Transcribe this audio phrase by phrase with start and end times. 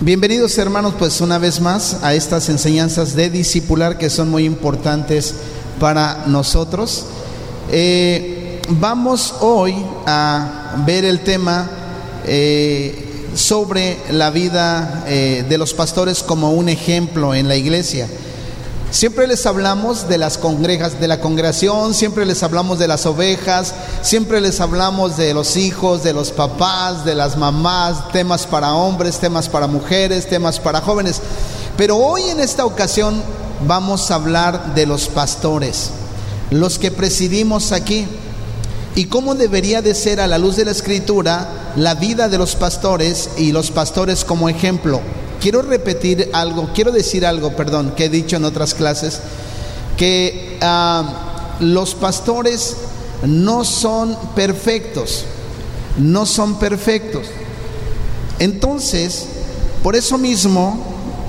[0.00, 5.36] Bienvenidos hermanos pues una vez más a estas enseñanzas de discipular que son muy importantes
[5.78, 7.06] para nosotros.
[7.70, 11.70] Eh, vamos hoy a ver el tema
[12.26, 18.08] eh, sobre la vida eh, de los pastores como un ejemplo en la iglesia.
[18.94, 23.74] Siempre les hablamos de las congregas, de la congregación, siempre les hablamos de las ovejas,
[24.02, 29.18] siempre les hablamos de los hijos, de los papás, de las mamás, temas para hombres,
[29.18, 31.20] temas para mujeres, temas para jóvenes.
[31.76, 33.20] Pero hoy en esta ocasión
[33.66, 35.90] vamos a hablar de los pastores,
[36.52, 38.06] los que presidimos aquí.
[38.94, 42.54] Y cómo debería de ser a la luz de la escritura la vida de los
[42.54, 45.00] pastores y los pastores como ejemplo
[45.44, 49.20] quiero repetir algo, quiero decir algo, perdón, que he dicho en otras clases,
[49.98, 52.74] que ah, los pastores
[53.26, 55.26] no son perfectos,
[55.98, 57.26] no son perfectos.
[58.38, 59.26] Entonces,
[59.82, 60.82] por eso mismo,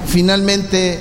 [0.08, 0.98] finalmente,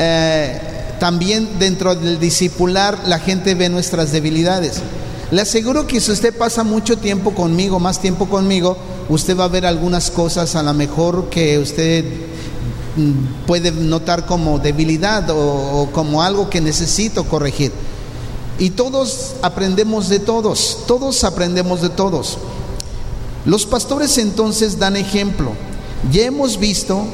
[0.00, 0.60] eh,
[0.98, 4.82] también dentro del discipular la gente ve nuestras debilidades.
[5.30, 8.76] Le aseguro que si usted pasa mucho tiempo conmigo, más tiempo conmigo,
[9.08, 12.04] usted va a ver algunas cosas a lo mejor que usted
[13.46, 17.72] puede notar como debilidad o, como algo que necesito corregir.
[18.58, 22.38] Y todos aprendemos de todos, todos aprendemos de todos.
[23.44, 25.52] Los pastores entonces dan ejemplo.
[26.10, 27.04] Ya hemos visto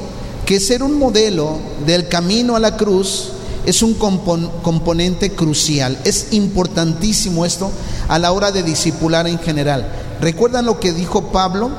[0.47, 3.33] que ser un modelo del camino a la cruz
[3.67, 5.99] es un componente crucial.
[6.05, 7.71] Es importantísimo esto
[8.09, 9.91] a la hora de discipular en general.
[10.21, 11.71] ¿Recuerdan lo que dijo Pablo?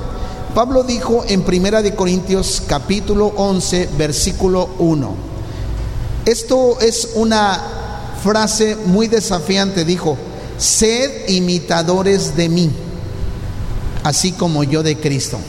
[0.53, 5.15] Pablo dijo en Primera de Corintios capítulo 11, versículo 1.
[6.27, 7.59] Esto es una
[8.21, 10.15] frase muy desafiante, dijo,
[10.59, 12.71] sed imitadores de mí,
[14.03, 15.39] así como yo de Cristo.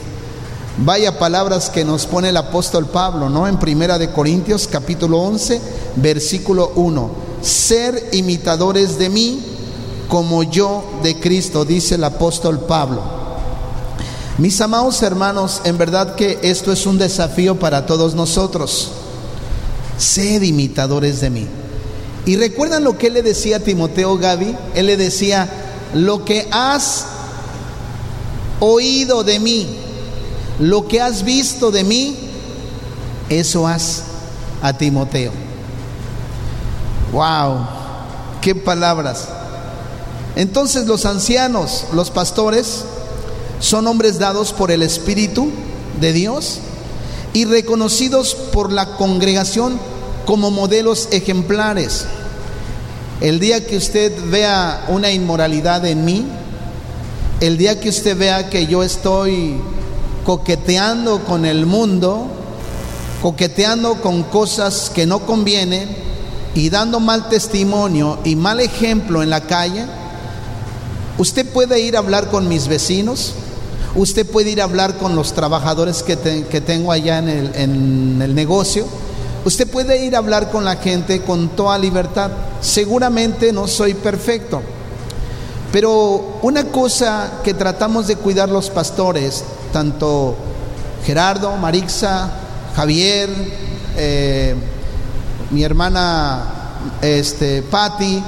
[0.79, 3.47] Vaya palabras que nos pone el apóstol Pablo, ¿no?
[3.47, 5.61] En Primera de Corintios capítulo 11,
[5.97, 7.11] versículo 1.
[7.43, 9.45] Ser imitadores de mí
[10.09, 13.24] como yo de Cristo, dice el apóstol Pablo.
[14.37, 18.91] Mis amados hermanos, en verdad que esto es un desafío para todos nosotros.
[19.97, 21.47] Sed imitadores de mí.
[22.27, 25.49] Y recuerdan lo que él le decía a Timoteo Gaby, él le decía,
[25.95, 27.07] lo que has
[28.59, 29.69] oído de mí,
[30.59, 32.17] lo que has visto de mí,
[33.29, 34.03] eso haz
[34.63, 35.31] a Timoteo.
[37.13, 37.67] Wow,
[38.41, 39.29] qué palabras.
[40.35, 42.85] Entonces los ancianos, los pastores,
[43.61, 45.51] son hombres dados por el Espíritu
[46.01, 46.61] de Dios
[47.33, 49.79] y reconocidos por la congregación
[50.25, 52.07] como modelos ejemplares.
[53.21, 56.27] El día que usted vea una inmoralidad en mí,
[57.41, 59.57] el día que usted vea que yo estoy
[60.25, 62.27] coqueteando con el mundo,
[63.23, 65.89] coqueteando con cosas que no convienen
[66.55, 69.87] y dando mal testimonio y mal ejemplo en la calle,
[71.19, 73.35] usted puede ir a hablar con mis vecinos,
[73.97, 78.35] Usted puede ir a hablar con los trabajadores que, tengo allá en el, en el
[78.35, 78.87] negocio.
[79.45, 82.33] Usted puede ir a hablar con la gente con toda libertad.
[82.61, 84.63] Seguramente no soy perfecto.
[85.71, 90.35] Pero una cosa que tratamos de cuidar los pastores, tanto
[91.05, 92.31] Gerardo, Marixa,
[92.75, 93.31] Javier,
[93.97, 94.57] eh,
[95.51, 96.43] mi hermana
[97.01, 98.21] este, Patti,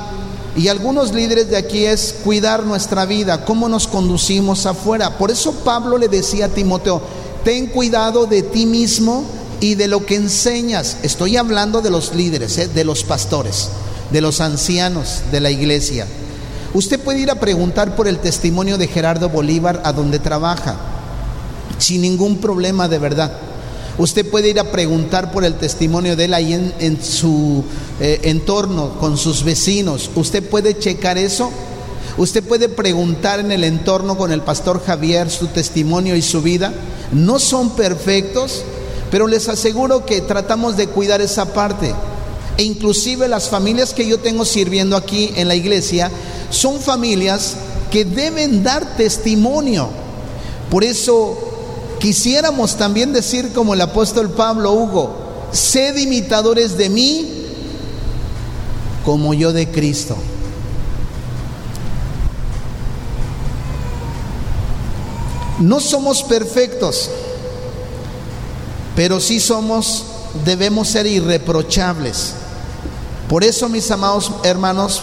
[0.56, 5.18] y algunos líderes de aquí es cuidar nuestra vida, cómo nos conducimos afuera.
[5.18, 7.02] Por eso Pablo le decía a Timoteo,
[7.44, 9.24] ten cuidado de ti mismo
[9.60, 10.96] y de lo que enseñas.
[11.02, 12.68] Estoy hablando de los líderes, ¿eh?
[12.68, 13.68] de los pastores,
[14.10, 16.06] de los ancianos de la iglesia.
[16.72, 20.76] Usted puede ir a preguntar por el testimonio de Gerardo Bolívar a donde trabaja,
[21.76, 23.45] sin ningún problema de verdad.
[23.98, 27.64] Usted puede ir a preguntar por el testimonio de él ahí en, su
[27.98, 30.10] eh, entorno, con sus vecinos.
[30.14, 31.50] Usted puede checar eso.
[32.18, 36.74] Usted puede preguntar en el entorno con el pastor Javier su testimonio y su vida.
[37.12, 38.64] No son perfectos,
[39.10, 41.94] pero les aseguro que tratamos de cuidar esa parte.
[42.58, 46.10] E inclusive las familias que yo tengo sirviendo aquí en la iglesia
[46.50, 47.56] son familias
[47.90, 49.88] que deben dar testimonio.
[50.70, 51.45] Por eso
[52.06, 55.16] Quisiéramos también decir como el apóstol Pablo Hugo,
[55.50, 57.46] sed imitadores de mí
[59.04, 60.16] como yo de Cristo.
[65.58, 67.10] No somos perfectos,
[68.94, 70.04] pero sí somos,
[70.44, 72.34] debemos ser irreprochables.
[73.28, 75.02] Por eso, mis amados hermanos,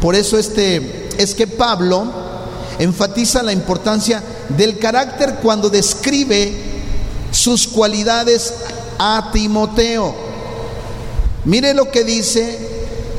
[0.00, 2.04] por eso este es que Pablo
[2.78, 4.22] enfatiza la importancia
[4.56, 6.52] del carácter cuando describe
[7.30, 8.54] sus cualidades
[8.98, 10.14] a Timoteo.
[11.44, 12.58] Mire lo que dice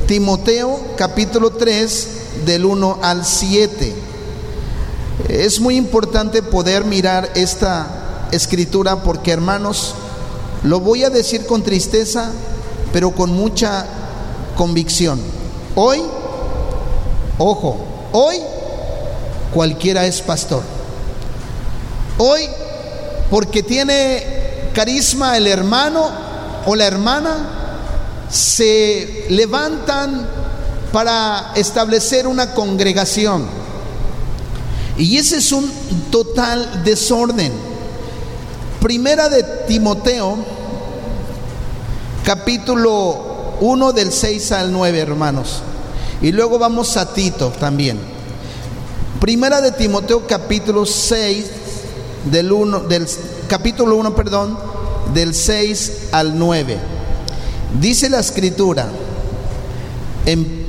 [0.06, 2.08] Timoteo capítulo 3
[2.46, 3.94] del 1 al 7.
[5.28, 9.94] Es muy importante poder mirar esta escritura porque hermanos,
[10.62, 12.30] lo voy a decir con tristeza,
[12.92, 13.86] pero con mucha
[14.56, 15.20] convicción.
[15.74, 16.02] Hoy,
[17.38, 17.76] ojo,
[18.12, 18.36] hoy
[19.52, 20.62] cualquiera es pastor.
[22.18, 22.48] Hoy,
[23.30, 26.10] porque tiene carisma el hermano
[26.66, 27.62] o la hermana,
[28.30, 30.26] se levantan
[30.92, 33.46] para establecer una congregación.
[34.98, 35.70] Y ese es un
[36.10, 37.52] total desorden.
[38.80, 40.36] Primera de Timoteo,
[42.24, 45.62] capítulo 1 del 6 al 9, hermanos.
[46.20, 47.98] Y luego vamos a Tito también.
[49.20, 51.61] Primera de Timoteo capítulo 6
[52.30, 53.06] del 1 del
[53.48, 54.58] capítulo 1, perdón,
[55.14, 56.78] del 6 al 9.
[57.80, 58.88] Dice la escritura
[60.26, 60.66] en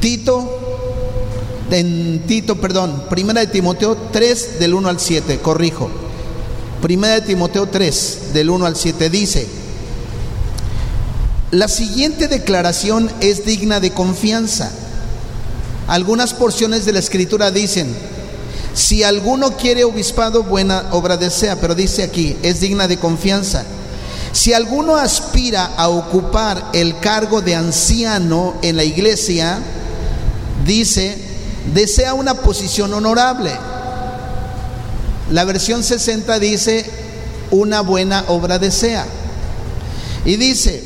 [0.00, 0.58] Tito
[1.70, 5.90] en Tito, perdón, Primera de Timoteo 3 del 1 al 7, corrijo.
[6.82, 9.48] Primera de Timoteo 3 del 1 al 7 dice:
[11.50, 14.70] La siguiente declaración es digna de confianza
[15.88, 17.94] algunas porciones de la escritura dicen,
[18.74, 23.64] si alguno quiere obispado, buena obra desea, pero dice aquí, es digna de confianza.
[24.32, 29.58] Si alguno aspira a ocupar el cargo de anciano en la iglesia,
[30.64, 31.18] dice,
[31.74, 33.52] desea una posición honorable.
[35.30, 36.86] La versión 60 dice,
[37.50, 39.06] una buena obra desea.
[40.24, 40.82] Y dice,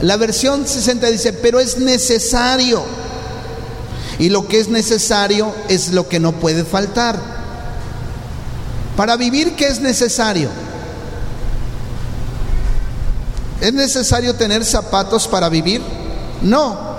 [0.00, 2.82] la versión 60 dice, pero es necesario
[4.18, 7.18] y lo que es necesario es lo que no puede faltar.
[8.96, 10.48] Para vivir, ¿qué es necesario?
[13.60, 15.80] ¿Es necesario tener zapatos para vivir?
[16.42, 16.92] No.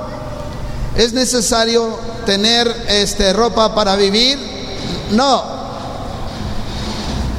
[0.95, 4.39] ¿Es necesario tener este, ropa para vivir?
[5.11, 5.43] No.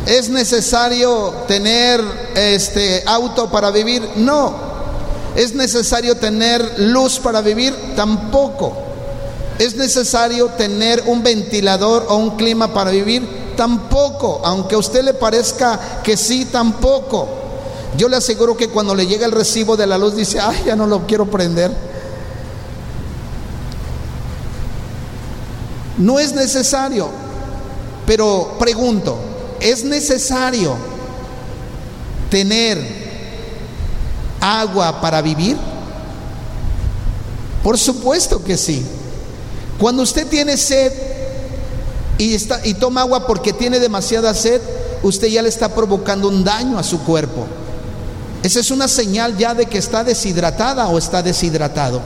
[0.07, 2.05] ¿Es necesario tener
[2.35, 4.07] este auto para vivir?
[4.17, 4.55] No.
[5.35, 7.75] ¿Es necesario tener luz para vivir?
[7.97, 8.84] Tampoco.
[9.59, 13.55] ¿Es necesario tener un ventilador o un clima para vivir?
[13.57, 17.29] Tampoco, aunque a usted le parezca que sí, tampoco.
[17.97, 20.75] Yo le aseguro que cuando le llega el recibo de la luz dice, ay, ya
[20.75, 21.71] no lo quiero prender.
[25.99, 27.09] No es necesario,
[28.05, 29.17] pero pregunto,
[29.61, 30.75] ¿es necesario
[32.29, 33.05] tener
[34.41, 35.57] agua para vivir?
[37.63, 38.85] Por supuesto que sí.
[39.79, 40.93] Cuando usted tiene sed
[42.19, 44.61] y, está, y toma agua porque tiene demasiada sed,
[45.03, 47.47] usted ya le está provocando un daño a su cuerpo.
[48.43, 52.03] Esa es una señal ya de que está deshidratada o está deshidratado.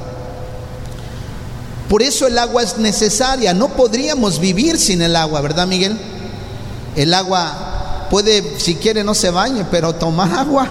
[1.88, 3.54] Por eso el agua es necesaria.
[3.54, 5.98] No podríamos vivir sin el agua, ¿verdad, Miguel?
[6.94, 10.70] El agua puede, si quiere, no se bañe, pero tomar agua.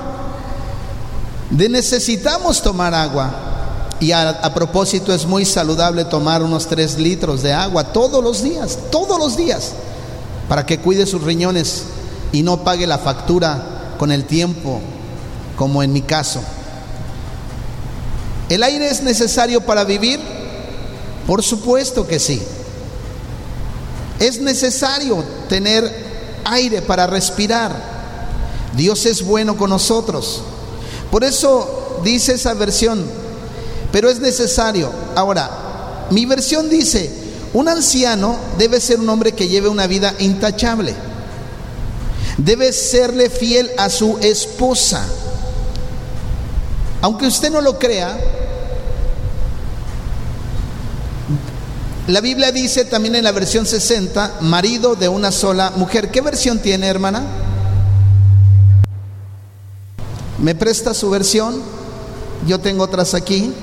[1.49, 3.46] De necesitamos tomar agua.
[3.99, 8.77] Y a, propósito es muy saludable tomar unos 3 litros de agua todos los días,
[8.91, 9.71] todos los días,
[10.47, 11.83] para que cuide sus riñones
[12.31, 14.79] y no pague la factura con el tiempo,
[15.55, 16.41] como en mi caso.
[18.49, 20.19] ¿El aire es necesario para vivir?
[21.25, 22.41] Por supuesto que sí.
[24.19, 27.75] Es necesario tener aire para respirar.
[28.75, 30.43] Dios es bueno con nosotros.
[31.11, 33.03] Por eso dice esa versión,
[33.91, 34.91] pero es necesario.
[35.15, 37.11] Ahora, mi versión dice,
[37.53, 40.93] un anciano debe ser un hombre que lleve una vida intachable.
[42.37, 45.05] Debe serle fiel a su esposa.
[47.01, 48.17] Aunque usted no lo crea,
[52.07, 56.09] la Biblia dice también en la versión 60, marido de una sola mujer.
[56.09, 57.23] ¿Qué versión tiene, hermana?
[60.39, 61.61] ¿Me presta su versión?
[62.45, 63.53] Yo tengo otras aquí.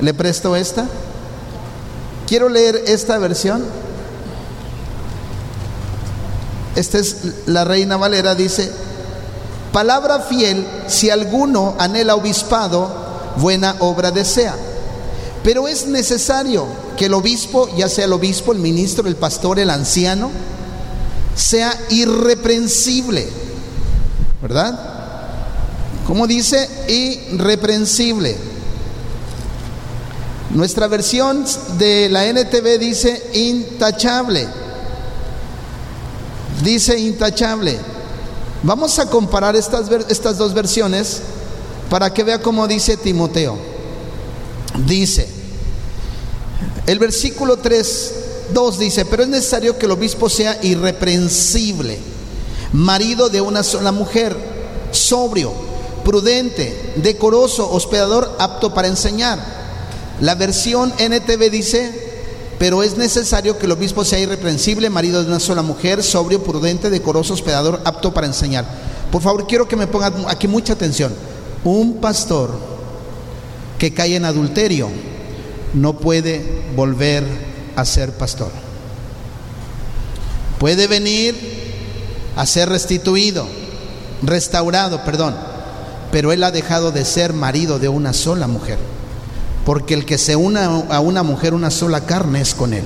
[0.00, 0.86] ¿Le presto esta?
[2.26, 3.64] Quiero leer esta versión.
[6.74, 8.70] Esta es la Reina Valera, dice,
[9.72, 12.90] palabra fiel, si alguno anhela obispado,
[13.36, 14.54] buena obra desea.
[15.42, 16.66] Pero es necesario
[16.98, 20.30] que el obispo, ya sea el obispo, el ministro, el pastor, el anciano,
[21.34, 23.26] sea irreprensible.
[24.42, 24.78] ¿Verdad?
[26.06, 28.55] Como dice, irreprensible
[30.56, 31.44] nuestra versión
[31.76, 34.48] de la NTV dice intachable.
[36.64, 37.78] Dice intachable.
[38.62, 41.20] Vamos a comparar estas, estas dos versiones
[41.90, 43.58] para que vea cómo dice Timoteo.
[44.86, 45.28] Dice,
[46.86, 48.14] el versículo 3,
[48.54, 51.98] 2 dice, pero es necesario que el obispo sea irreprensible,
[52.72, 54.34] marido de una sola mujer,
[54.90, 55.52] sobrio,
[56.02, 59.55] prudente, decoroso, hospedador, apto para enseñar.
[60.20, 61.92] La versión NTV dice,
[62.58, 66.88] pero es necesario que el obispo sea irreprensible, marido de una sola mujer, sobrio, prudente,
[66.88, 68.64] decoroso, hospedador, apto para enseñar.
[69.12, 71.12] Por favor, quiero que me pongan aquí mucha atención.
[71.64, 72.58] Un pastor
[73.78, 74.88] que cae en adulterio
[75.74, 77.24] no puede volver
[77.76, 78.50] a ser pastor.
[80.58, 81.34] Puede venir
[82.36, 83.46] a ser restituido,
[84.22, 85.36] restaurado, perdón,
[86.10, 88.78] pero él ha dejado de ser marido de una sola mujer
[89.66, 92.84] porque el que se una a una mujer una sola carne es con él.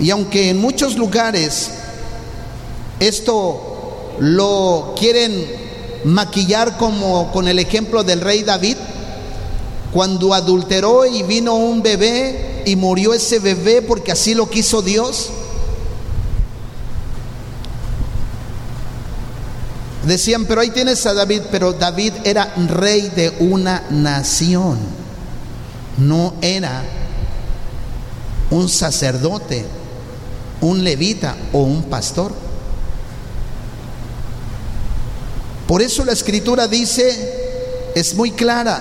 [0.00, 1.70] Y aunque en muchos lugares
[2.98, 5.46] esto lo quieren
[6.04, 8.78] maquillar como con el ejemplo del rey David,
[9.92, 15.32] cuando adulteró y vino un bebé y murió ese bebé porque así lo quiso Dios,
[20.06, 24.78] Decían, pero ahí tienes a David, pero David era rey de una nación,
[25.98, 26.84] no era
[28.50, 29.64] un sacerdote,
[30.60, 32.32] un levita o un pastor.
[35.66, 38.78] Por eso la escritura dice, es muy clara,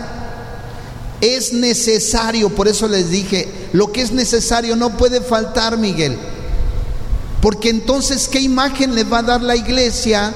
[1.22, 6.20] es necesario, por eso les dije, lo que es necesario no puede faltar, Miguel.
[7.42, 10.36] Porque entonces, ¿qué imagen le va a dar la iglesia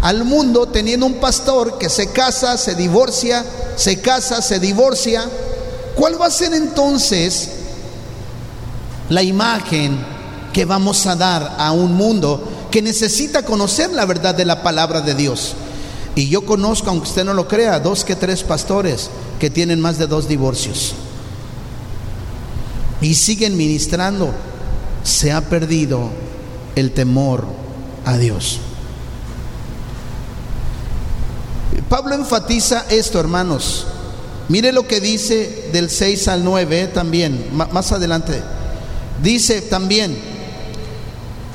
[0.00, 3.44] al mundo teniendo un pastor que se casa, se divorcia,
[3.76, 5.28] se casa, se divorcia,
[5.94, 7.50] ¿cuál va a ser entonces
[9.08, 9.98] la imagen
[10.52, 15.00] que vamos a dar a un mundo que necesita conocer la verdad de la palabra
[15.00, 15.54] de Dios?
[16.14, 19.98] Y yo conozco, aunque usted no lo crea, dos que tres pastores que tienen más
[19.98, 20.94] de dos divorcios.
[23.00, 24.32] Y siguen ministrando.
[25.04, 26.10] Se ha perdido
[26.74, 27.46] el temor
[28.04, 28.58] a Dios.
[31.88, 33.86] Pablo enfatiza esto, hermanos.
[34.48, 38.42] Mire lo que dice del 6 al 9 eh, también, más adelante.
[39.22, 40.16] Dice también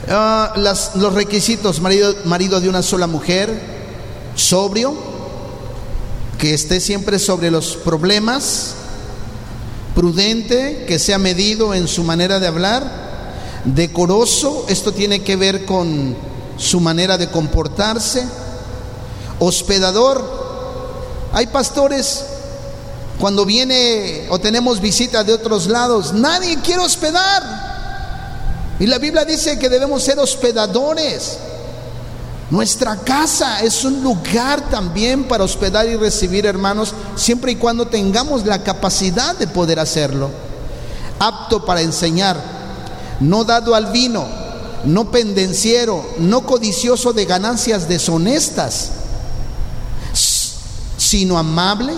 [0.10, 3.50] ah, los requisitos, marido, marido de una sola mujer,
[4.36, 4.96] sobrio,
[6.38, 8.76] que esté siempre sobre los problemas,
[9.96, 13.04] prudente, que sea medido en su manera de hablar,
[13.66, 16.16] decoroso, esto tiene que ver con
[16.58, 18.28] su manera de comportarse,
[19.46, 20.24] hospedador.
[21.34, 22.24] Hay pastores,
[23.20, 27.74] cuando viene o tenemos visita de otros lados, nadie quiere hospedar.
[28.80, 31.38] Y la Biblia dice que debemos ser hospedadores.
[32.50, 38.46] Nuestra casa es un lugar también para hospedar y recibir hermanos, siempre y cuando tengamos
[38.46, 40.30] la capacidad de poder hacerlo.
[41.20, 42.38] Apto para enseñar,
[43.20, 44.28] no dado al vino,
[44.86, 49.03] no pendenciero, no codicioso de ganancias deshonestas
[51.14, 51.94] sino amable,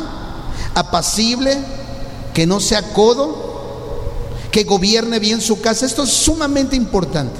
[0.74, 1.58] apacible,
[2.34, 4.04] que no sea codo,
[4.52, 5.86] que gobierne bien su casa.
[5.86, 7.40] Esto es sumamente importante,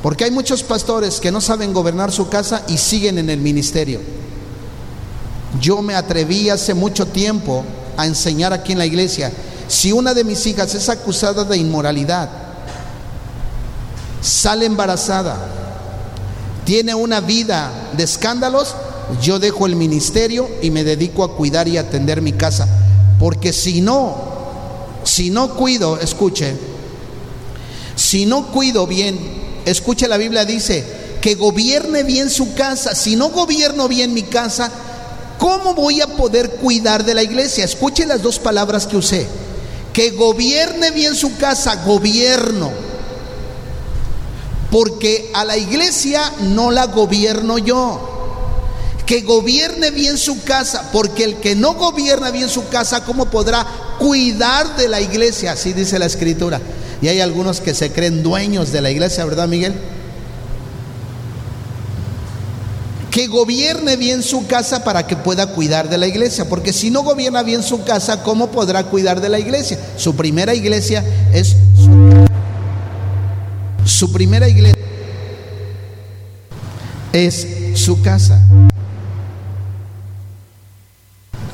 [0.00, 3.98] porque hay muchos pastores que no saben gobernar su casa y siguen en el ministerio.
[5.60, 7.64] Yo me atreví hace mucho tiempo
[7.96, 9.32] a enseñar aquí en la iglesia,
[9.66, 12.30] si una de mis hijas es acusada de inmoralidad,
[14.20, 15.36] sale embarazada,
[16.64, 18.76] tiene una vida de escándalos,
[19.20, 22.66] yo dejo el ministerio y me dedico a cuidar y atender mi casa.
[23.18, 24.16] Porque si no,
[25.04, 26.54] si no cuido, escuche,
[27.94, 29.18] si no cuido bien,
[29.64, 30.84] escuche la Biblia dice,
[31.20, 32.94] que gobierne bien su casa.
[32.94, 34.70] Si no gobierno bien mi casa,
[35.38, 37.64] ¿cómo voy a poder cuidar de la iglesia?
[37.64, 39.26] Escuche las dos palabras que usé.
[39.92, 42.70] Que gobierne bien su casa, gobierno.
[44.70, 48.11] Porque a la iglesia no la gobierno yo
[49.12, 53.66] que gobierne bien su casa, porque el que no gobierna bien su casa, ¿cómo podrá
[53.98, 55.52] cuidar de la iglesia?
[55.52, 56.62] Así dice la escritura.
[57.02, 59.74] Y hay algunos que se creen dueños de la iglesia, ¿verdad, Miguel?
[63.10, 67.02] Que gobierne bien su casa para que pueda cuidar de la iglesia, porque si no
[67.02, 69.78] gobierna bien su casa, ¿cómo podrá cuidar de la iglesia?
[69.98, 71.04] Su primera iglesia
[71.34, 72.24] es su,
[73.84, 74.82] su primera iglesia
[77.12, 78.40] es su casa.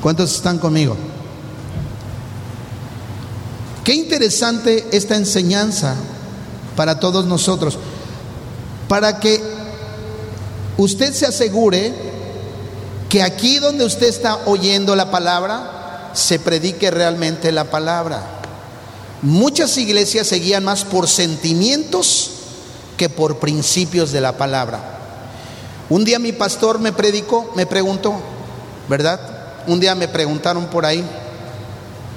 [0.03, 0.97] ¿Cuántos están conmigo?
[3.85, 5.95] Qué interesante esta enseñanza
[6.77, 7.79] para todos nosotros,
[8.87, 9.43] para que
[10.77, 11.93] usted se asegure
[13.09, 18.23] que aquí donde usted está oyendo la palabra, se predique realmente la palabra.
[19.23, 22.31] Muchas iglesias se guían más por sentimientos
[22.97, 24.99] que por principios de la palabra.
[25.89, 28.21] Un día mi pastor me predicó, me preguntó,
[28.89, 29.38] ¿verdad?
[29.69, 31.05] Un día me preguntaron por ahí,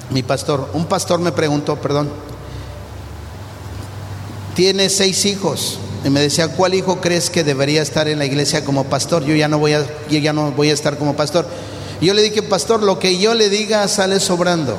[0.08, 2.10] mi pastor, un pastor me preguntó, perdón,
[4.54, 8.64] tiene seis hijos y me decía, ¿cuál hijo crees que debería estar en la iglesia
[8.64, 9.22] como pastor?
[9.24, 11.46] Yo ya no voy a, yo ya no voy a estar como pastor.
[12.00, 14.78] Y yo le dije, pastor, lo que yo le diga sale sobrando,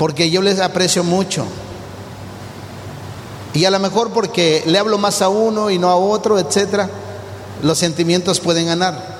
[0.00, 1.46] porque yo les aprecio mucho.
[3.54, 6.90] Y a lo mejor porque le hablo más a uno y no a otro, etcétera,
[7.62, 9.19] los sentimientos pueden ganar.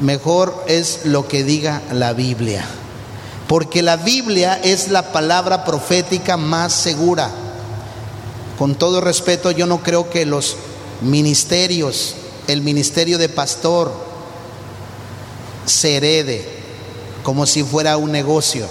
[0.00, 2.64] Mejor es lo que diga la Biblia.
[3.48, 7.30] Porque la Biblia es la palabra profética más segura.
[8.58, 10.56] Con todo respeto, yo no creo que los
[11.00, 12.14] ministerios,
[12.46, 13.92] el ministerio de pastor,
[15.64, 16.58] se herede
[17.22, 18.66] como si fuera un negocio.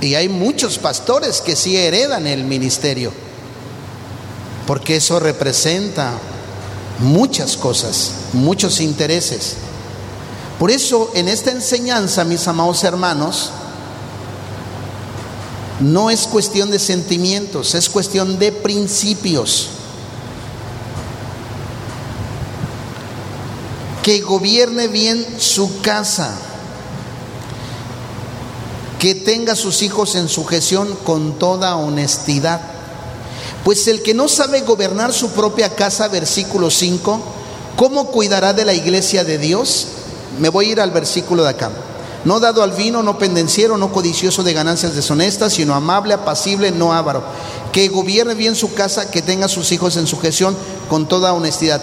[0.00, 3.12] Y hay muchos pastores que sí heredan el ministerio,
[4.66, 6.12] porque eso representa
[6.98, 9.56] muchas cosas, muchos intereses.
[10.58, 13.50] Por eso en esta enseñanza, mis amados hermanos,
[15.80, 19.68] no es cuestión de sentimientos, es cuestión de principios.
[24.02, 26.36] Que gobierne bien su casa
[28.98, 32.77] que tenga a sus hijos en sujeción con toda honestidad.
[33.64, 37.20] Pues el que no sabe gobernar su propia casa, versículo 5,
[37.76, 39.88] ¿cómo cuidará de la iglesia de Dios?
[40.38, 41.70] Me voy a ir al versículo de acá.
[42.24, 46.92] No dado al vino, no pendenciero, no codicioso de ganancias deshonestas, sino amable, apacible, no
[46.92, 47.22] avaro.
[47.72, 50.56] Que gobierne bien su casa, que tenga sus hijos en sujeción
[50.88, 51.80] con toda honestidad.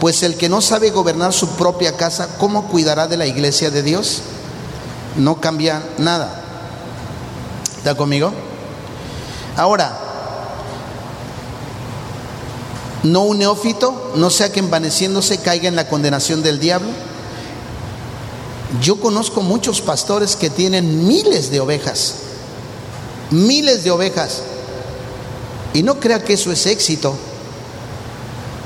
[0.00, 3.82] Pues el que no sabe gobernar su propia casa, ¿cómo cuidará de la iglesia de
[3.82, 4.22] Dios?
[5.16, 6.42] No cambia nada.
[7.76, 8.32] ¿Está conmigo?
[9.56, 10.07] Ahora,
[13.02, 16.88] no un neófito, no sea que envaneciéndose caiga en la condenación del diablo.
[18.82, 22.14] Yo conozco muchos pastores que tienen miles de ovejas,
[23.30, 24.42] miles de ovejas,
[25.72, 27.14] y no crea que eso es éxito,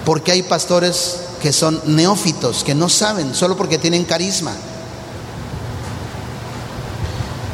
[0.04, 4.52] porque hay pastores que son neófitos, que no saben, solo porque tienen carisma.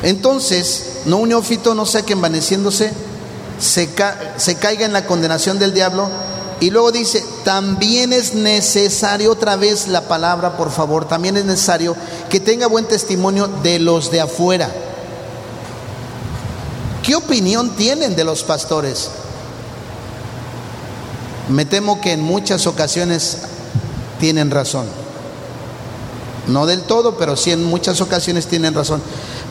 [0.03, 2.93] Entonces, no un neófito, no sea que envaneciéndose
[3.59, 3.89] se,
[4.37, 6.09] se caiga en la condenación del diablo.
[6.61, 11.95] Y luego dice, también es necesario, otra vez la palabra, por favor, también es necesario
[12.29, 14.71] que tenga buen testimonio de los de afuera.
[17.03, 19.11] ¿Qué opinión tienen de los pastores?
[21.49, 23.39] Me temo que en muchas ocasiones
[24.19, 24.87] tienen razón.
[26.49, 29.01] No del todo, pero sí en muchas ocasiones tienen razón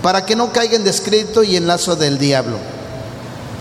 [0.01, 2.57] para que no caigan en descrédito y en lazo del diablo.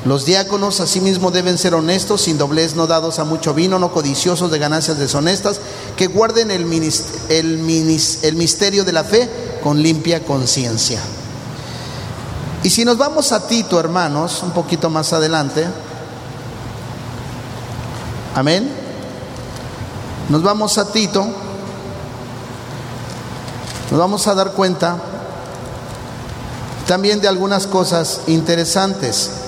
[0.07, 4.53] Los diáconos asimismo deben ser honestos, sin doblez, no dados a mucho vino, no codiciosos
[4.53, 5.61] de ganancias deshonestas,
[5.97, 6.63] que guarden el,
[7.29, 9.29] el, misterio de la fe
[9.65, 11.01] con limpia conciencia.
[12.63, 15.67] Y si nos vamos a Tito, hermanos, un poquito más adelante,
[18.37, 18.71] amén,
[20.29, 21.27] nos vamos a Tito,
[23.91, 24.99] nos vamos a dar cuenta
[26.87, 29.46] también de algunas cosas interesantes.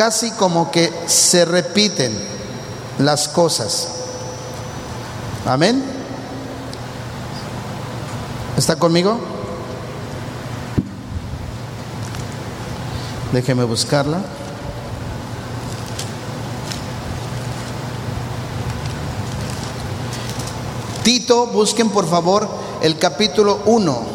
[0.00, 2.18] Casi como que se repiten
[3.00, 3.88] las cosas.
[5.44, 5.84] Amén.
[8.56, 9.18] ¿Está conmigo?
[13.34, 14.22] Déjeme buscarla.
[21.02, 22.48] Tito, busquen por favor
[22.80, 24.09] el capítulo 1.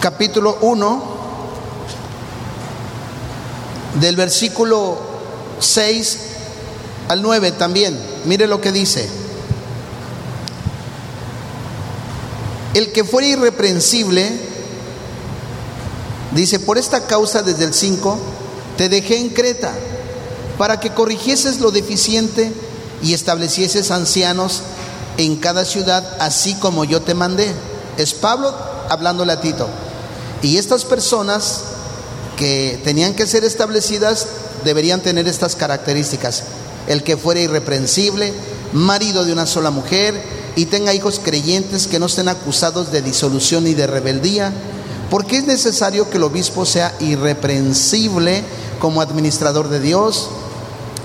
[0.00, 1.02] Capítulo 1,
[4.00, 4.98] del versículo
[5.58, 6.18] 6
[7.08, 8.00] al 9 también.
[8.24, 9.08] Mire lo que dice.
[12.72, 14.30] El que fuera irreprensible,
[16.32, 18.18] dice, por esta causa desde el 5,
[18.76, 19.72] te dejé en Creta,
[20.56, 22.52] para que corrigieses lo deficiente
[23.02, 24.62] y establecieses ancianos
[25.16, 27.52] en cada ciudad, así como yo te mandé.
[27.96, 28.54] Es Pablo
[28.88, 29.68] hablándole a Tito.
[30.42, 31.62] Y estas personas
[32.36, 34.26] que tenían que ser establecidas
[34.64, 36.44] deberían tener estas características.
[36.86, 38.32] El que fuera irreprensible,
[38.72, 40.20] marido de una sola mujer
[40.56, 44.52] y tenga hijos creyentes que no estén acusados de disolución y de rebeldía,
[45.10, 48.44] Porque es necesario que el obispo sea irreprensible
[48.78, 50.28] como administrador de Dios,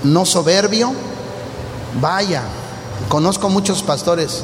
[0.04, 0.92] no soberbio.
[2.00, 2.42] Vaya,
[3.08, 4.42] conozco muchos pastores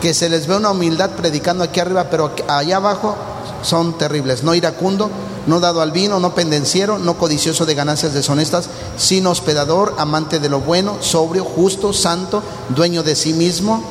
[0.00, 3.16] que se les ve una humildad predicando aquí arriba, pero allá abajo
[3.66, 4.44] son terribles.
[4.44, 5.10] No iracundo,
[5.46, 10.48] no dado al vino, no pendenciero, no codicioso de ganancias deshonestas, sino hospedador, amante de
[10.48, 13.82] lo bueno, sobrio, justo, santo, dueño de sí mismo,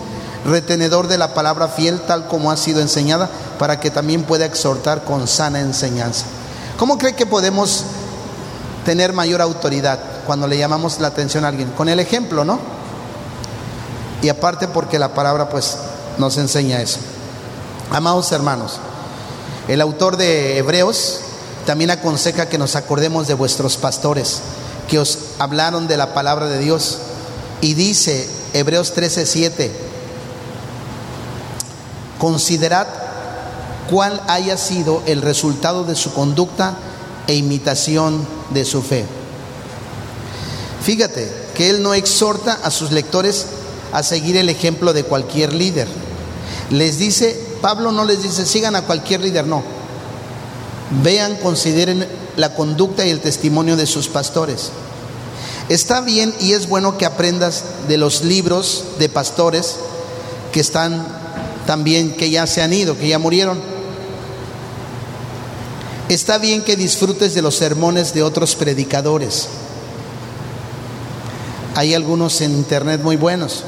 [0.46, 5.04] retenedor de la palabra fiel tal como ha sido enseñada, para que también pueda exhortar
[5.04, 6.26] con sana enseñanza.
[6.80, 7.84] ¿Cómo cree que podemos
[8.86, 11.72] tener mayor autoridad cuando le llamamos la atención a alguien?
[11.72, 12.60] Con el ejemplo, ¿no?
[14.22, 15.78] Y aparte porque la palabra pues
[16.18, 17.00] nos enseña eso.
[17.92, 18.80] Amados hermanos,
[19.68, 21.22] el autor de Hebreos
[21.66, 24.42] también aconseja que nos acordemos de vuestros pastores,
[24.88, 27.00] que os hablaron de la palabra de Dios.
[27.62, 29.72] Y dice Hebreos 13:7,
[32.20, 32.88] considerad
[33.90, 36.78] cuál haya sido el resultado de su conducta
[37.28, 39.06] e imitación de su fe.
[40.84, 43.48] Fíjate que él no exhorta a sus lectores
[43.92, 45.88] a seguir el ejemplo de cualquier líder.
[46.70, 49.64] Les dice, Pablo no les dice, sigan a cualquier líder, no.
[51.04, 54.72] Vean, consideren la conducta y el testimonio de sus pastores.
[55.70, 59.78] Está bien y es bueno que aprendas de los libros de pastores
[60.52, 61.06] que están
[61.66, 63.60] también, que ya se han ido, que ya murieron.
[66.08, 69.48] Está bien que disfrutes de los sermones de otros predicadores.
[71.74, 73.64] Hay algunos en internet muy buenos.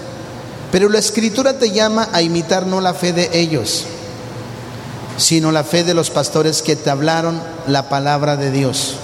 [0.71, 3.85] Pero la escritura te llama a imitar no la fe de ellos,
[5.17, 8.95] sino la fe de los pastores que te hablaron la palabra de Dios.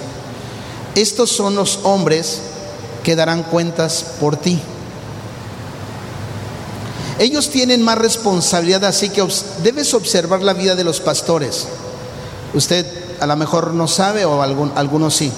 [0.94, 2.40] Estos son los hombres
[3.02, 4.60] que darán cuentas por ti.
[7.18, 9.26] Ellos tienen más responsabilidad, así que
[9.62, 11.66] debes observar la vida de los pastores.
[12.52, 12.86] Usted
[13.20, 15.32] a lo mejor no sabe o algunos sí.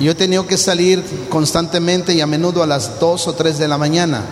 [0.00, 3.68] Yo he tenido que salir constantemente y a menudo a las 2 o 3 de
[3.68, 4.22] la mañana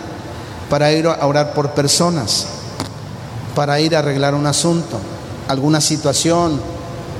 [0.73, 2.47] para ir a orar por personas,
[3.53, 4.99] para ir a arreglar un asunto
[5.47, 6.59] alguna situación,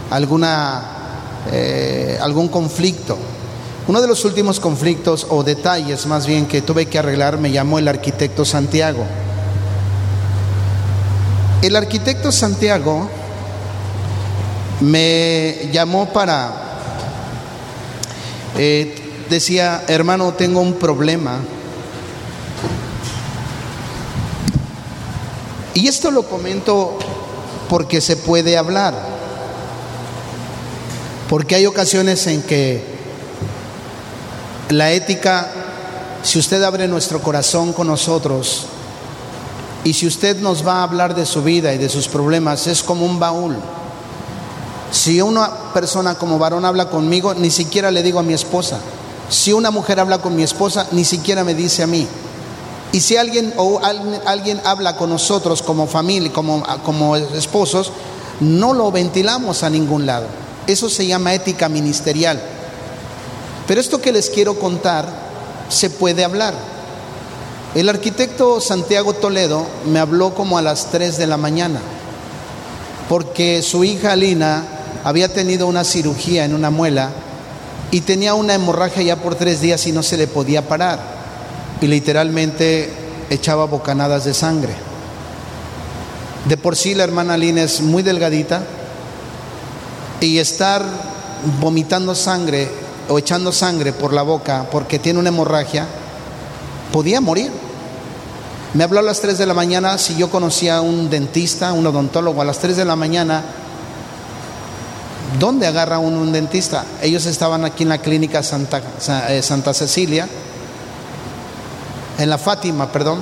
[0.09, 0.81] alguna,
[1.51, 3.15] eh, algún conflicto.
[3.87, 7.77] Uno de los últimos conflictos o detalles más bien que tuve que arreglar me llamó
[7.77, 9.05] el arquitecto Santiago.
[11.61, 13.07] El arquitecto Santiago
[14.81, 16.53] me llamó para,
[18.57, 18.95] eh,
[19.29, 21.37] decía, hermano, tengo un problema.
[25.73, 26.97] Y esto lo comento
[27.69, 28.93] porque se puede hablar.
[31.29, 32.83] Porque hay ocasiones en que
[34.69, 35.51] la ética,
[36.21, 38.65] si usted abre nuestro corazón con nosotros
[39.83, 42.83] y si usted nos va a hablar de su vida y de sus problemas, es
[42.83, 43.55] como un baúl.
[44.91, 48.79] Si una persona como varón habla conmigo, ni siquiera le digo a mi esposa.
[49.27, 52.07] Si una mujer habla con mi esposa, ni siquiera me dice a mí.
[52.93, 53.81] Y si alguien o
[54.25, 57.91] alguien, habla con nosotros como familia, como, como esposos,
[58.39, 60.27] no lo ventilamos a ningún lado.
[60.67, 62.39] Eso se llama ética ministerial.
[63.67, 65.07] Pero esto que les quiero contar
[65.69, 66.53] se puede hablar.
[67.73, 71.79] El arquitecto Santiago Toledo me habló como a las 3 de la mañana,
[73.09, 74.65] porque su hija Lina
[75.03, 77.09] había tenido una cirugía en una muela
[77.89, 81.12] y tenía una hemorragia ya por tres días y no se le podía parar
[81.83, 82.89] y literalmente
[83.29, 84.73] echaba bocanadas de sangre.
[86.45, 88.63] De por sí la hermana Lina es muy delgadita
[90.21, 90.81] y estar
[91.59, 92.69] vomitando sangre
[93.09, 95.85] o echando sangre por la boca porque tiene una hemorragia,
[96.93, 97.51] podía morir.
[98.73, 101.85] Me habló a las 3 de la mañana si yo conocía a un dentista, un
[101.85, 103.43] odontólogo, a las 3 de la mañana.
[105.37, 106.85] ¿Dónde agarra uno un dentista?
[107.01, 108.81] Ellos estaban aquí en la clínica Santa,
[109.27, 110.29] eh, Santa Cecilia
[112.23, 113.19] en la Fátima, perdón,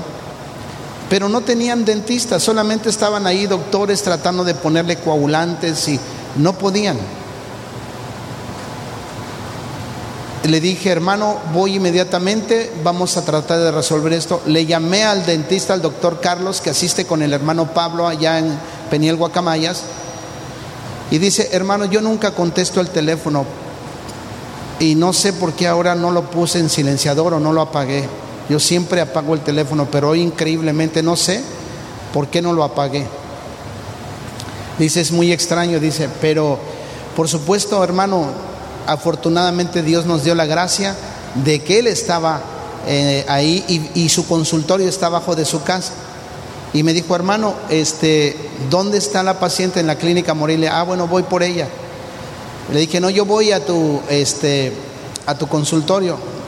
[1.09, 5.99] pero no tenían dentista, solamente estaban ahí doctores tratando de ponerle coagulantes y
[6.37, 6.97] no podían.
[10.43, 14.41] Le dije, hermano, voy inmediatamente, vamos a tratar de resolver esto.
[14.47, 18.57] Le llamé al dentista, al doctor Carlos, que asiste con el hermano Pablo allá en
[18.89, 19.83] Peniel Guacamayas,
[21.11, 23.45] y dice, hermano, yo nunca contesto el teléfono
[24.79, 28.07] y no sé por qué ahora no lo puse en silenciador o no lo apagué.
[28.51, 31.41] Yo siempre apago el teléfono, pero hoy increíblemente no sé
[32.13, 33.07] por qué no lo apagué.
[34.77, 36.59] Dice, es muy extraño, dice, pero
[37.15, 38.25] por supuesto, hermano,
[38.87, 40.97] afortunadamente Dios nos dio la gracia
[41.45, 42.41] de que Él estaba
[42.87, 45.93] eh, ahí y, su consultorio está abajo de su casa.
[46.73, 48.35] y me dijo, hermano, este,
[48.69, 50.77] ¿dónde está la paciente en la clínica Morelia?
[50.77, 51.69] Ah, bueno, voy por ella.
[52.73, 54.73] Le dije, no, yo voy a tu, este,
[55.25, 56.40] a tu consultorio.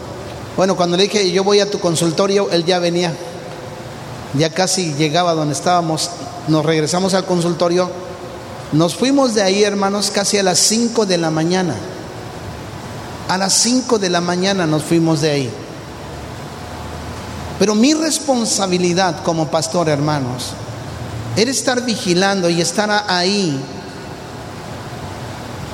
[0.56, 3.14] Bueno, cuando le dije, yo voy a tu consultorio, él ya venía.
[4.38, 6.10] Ya casi llegaba donde estábamos.
[6.48, 7.90] Nos regresamos al consultorio.
[8.72, 11.76] Nos fuimos de ahí, hermanos, casi a las 5 de la mañana.
[13.30, 15.50] A las 5 de la mañana nos fuimos de ahí.
[17.60, 20.54] Pero mi responsabilidad como pastor, hermanos,
[21.36, 23.60] era estar vigilando y estar ahí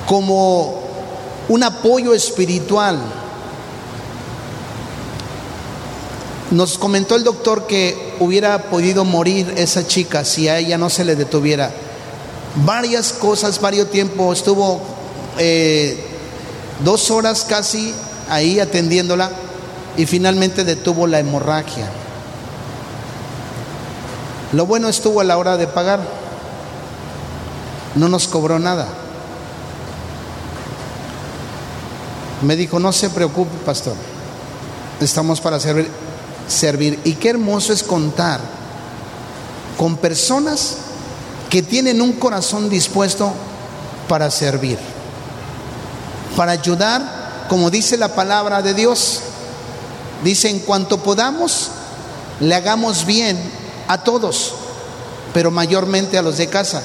[0.06, 0.82] como
[1.48, 2.98] un apoyo espiritual.
[6.50, 11.04] Nos comentó el doctor que hubiera podido morir esa chica si a ella no se
[11.04, 11.70] le detuviera.
[12.64, 14.80] Varias cosas, varios tiempos, estuvo
[15.38, 15.96] eh,
[16.84, 17.94] dos horas casi
[18.28, 19.30] ahí atendiéndola
[19.96, 21.88] y finalmente detuvo la hemorragia.
[24.52, 26.00] Lo bueno estuvo a la hora de pagar.
[27.94, 28.88] No nos cobró nada.
[32.42, 33.94] Me dijo, no se preocupe, pastor.
[35.00, 35.90] Estamos para servir.
[36.50, 37.00] Servir.
[37.04, 38.40] Y qué hermoso es contar
[39.76, 40.76] con personas
[41.48, 43.32] que tienen un corazón dispuesto
[44.08, 44.78] para servir,
[46.36, 49.20] para ayudar, como dice la palabra de Dios.
[50.22, 51.70] Dice, en cuanto podamos,
[52.40, 53.38] le hagamos bien
[53.88, 54.52] a todos,
[55.32, 56.82] pero mayormente a los de casa.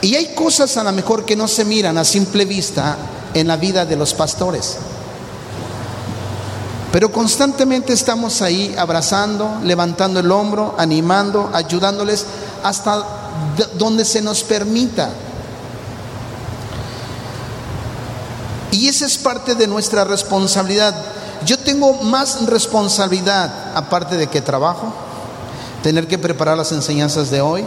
[0.00, 2.96] Y hay cosas a lo mejor que no se miran a simple vista
[3.34, 4.76] en la vida de los pastores.
[6.92, 12.24] Pero constantemente estamos ahí abrazando, levantando el hombro, animando, ayudándoles
[12.62, 13.04] hasta
[13.74, 15.10] donde se nos permita.
[18.70, 20.94] Y esa es parte de nuestra responsabilidad.
[21.44, 24.92] Yo tengo más responsabilidad, aparte de que trabajo,
[25.82, 27.64] tener que preparar las enseñanzas de hoy,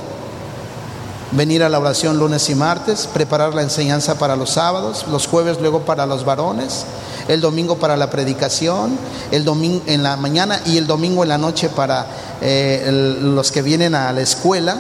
[1.32, 5.60] venir a la oración lunes y martes, preparar la enseñanza para los sábados, los jueves
[5.62, 6.86] luego para los varones,
[7.28, 8.98] el domingo para la predicación,
[9.32, 12.08] el domingo en la mañana y el domingo en la noche para
[12.42, 14.78] eh, los que vienen a la escuela.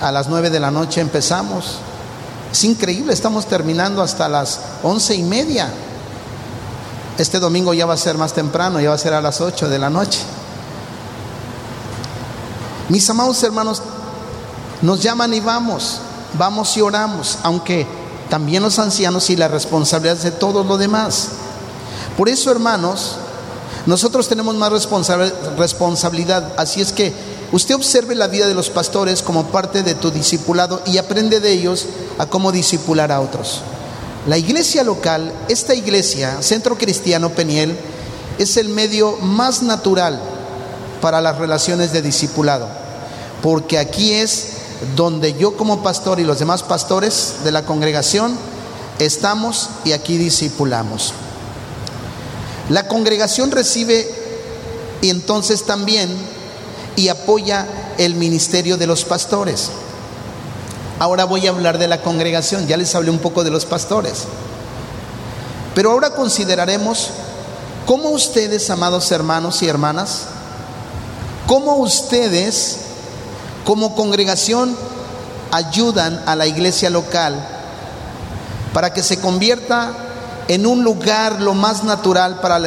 [0.00, 1.78] A las nueve de la noche empezamos.
[2.50, 5.68] Es increíble, estamos terminando hasta las once y media.
[7.18, 9.68] Este domingo ya va a ser más temprano, ya va a ser a las 8
[9.68, 10.20] de la noche.
[12.88, 13.82] Mis amados hermanos,
[14.80, 16.00] nos llaman y vamos,
[16.38, 17.86] vamos y oramos, aunque
[18.32, 21.28] también los ancianos y la responsabilidad de todo lo demás.
[22.16, 23.16] Por eso, hermanos,
[23.84, 24.72] nosotros tenemos más
[25.58, 27.12] responsabilidad, así es que
[27.52, 31.52] usted observe la vida de los pastores como parte de tu discipulado y aprende de
[31.52, 31.84] ellos
[32.16, 33.60] a cómo discipular a otros.
[34.26, 37.76] La iglesia local, esta iglesia, Centro Cristiano Peniel,
[38.38, 40.18] es el medio más natural
[41.02, 42.66] para las relaciones de discipulado,
[43.42, 44.51] porque aquí es
[44.96, 48.36] donde yo como pastor y los demás pastores de la congregación
[48.98, 51.12] estamos y aquí discipulamos.
[52.68, 54.08] La congregación recibe
[55.00, 56.10] y entonces también
[56.96, 57.66] y apoya
[57.98, 59.70] el ministerio de los pastores.
[60.98, 64.24] Ahora voy a hablar de la congregación, ya les hablé un poco de los pastores.
[65.74, 67.10] Pero ahora consideraremos
[67.86, 70.22] cómo ustedes, amados hermanos y hermanas,
[71.46, 72.78] cómo ustedes
[73.64, 74.76] como congregación
[75.50, 77.46] ayudan a la iglesia local
[78.72, 79.92] para que se convierta
[80.48, 82.58] en un lugar lo más natural para,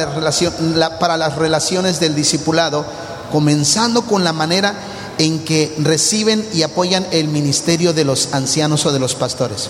[0.98, 2.84] para las relaciones del discipulado,
[3.30, 4.74] comenzando con la manera
[5.18, 9.68] en que reciben y apoyan el ministerio de los ancianos o de los pastores.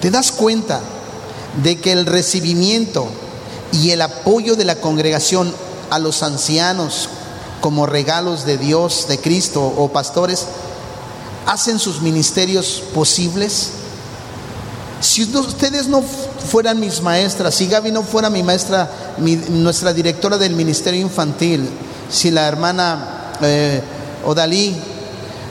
[0.00, 0.80] ¿Te das cuenta
[1.62, 3.08] de que el recibimiento
[3.72, 5.52] y el apoyo de la congregación
[5.90, 7.08] a los ancianos
[7.60, 10.46] como regalos de Dios, de Cristo o pastores,
[11.46, 13.70] hacen sus ministerios posibles?
[15.00, 18.90] Si ustedes no fueran mis maestras, si Gaby no fuera mi maestra,
[19.50, 21.68] nuestra directora del ministerio infantil,
[22.10, 23.14] si la hermana...
[23.40, 23.82] Eh,
[24.24, 24.76] o Dalí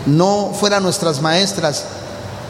[0.05, 1.83] no fueran nuestras maestras,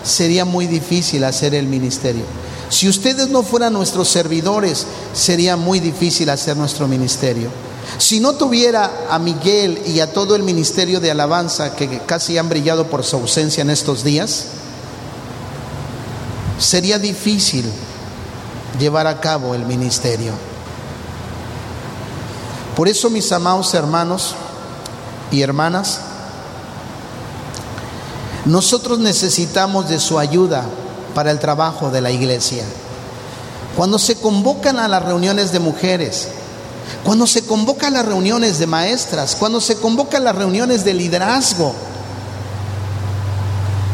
[0.03, 2.23] sería muy difícil hacer el ministerio.
[2.69, 7.49] Si ustedes no fueran nuestros servidores, sería muy difícil hacer nuestro ministerio.
[7.97, 12.49] Si no tuviera a Miguel y a todo el ministerio de alabanza que casi han
[12.49, 14.45] brillado por su ausencia en estos días,
[16.59, 17.65] sería difícil
[18.79, 20.33] llevar a cabo el ministerio.
[22.75, 24.35] Por eso, mis amados hermanos
[25.31, 26.01] y hermanas,
[28.45, 30.65] nosotros necesitamos de su ayuda
[31.15, 32.63] para el trabajo de la iglesia.
[33.75, 36.29] Cuando se convocan a las reuniones de mujeres,
[37.03, 41.73] cuando se convoca las reuniones de maestras, cuando se convoca a las reuniones de liderazgo,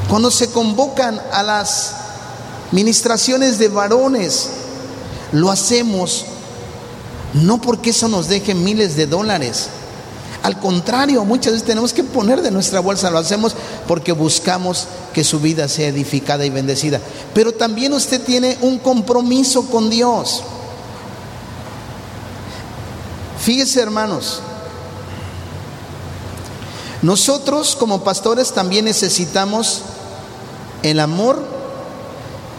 [0.10, 1.96] cuando se convocan a las
[2.72, 4.50] ministraciones de varones,
[5.32, 6.26] lo hacemos
[7.34, 9.70] no porque eso nos deje miles de dólares.
[10.44, 13.56] Al contrario, muchas veces tenemos que poner de nuestra bolsa, lo hacemos
[13.88, 17.00] porque buscamos que su vida sea edificada y bendecida.
[17.34, 20.44] Pero también usted tiene un compromiso con Dios.
[23.44, 24.40] Fíjese hermanos,
[27.02, 29.82] nosotros como pastores también necesitamos
[30.82, 31.44] el amor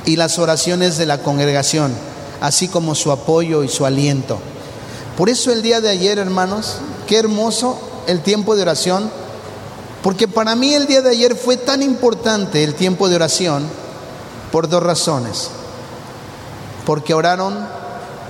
[0.04, 1.94] y las oraciones de la congregación,
[2.42, 4.38] así como su apoyo y su aliento.
[5.16, 9.10] Por eso el día de ayer, hermanos, qué hermoso el tiempo de oración,
[10.02, 13.66] porque para mí el día de ayer fue tan importante el tiempo de oración
[14.52, 15.48] por dos razones.
[16.84, 17.66] Porque oraron,